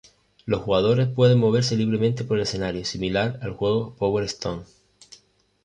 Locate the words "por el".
2.23-2.41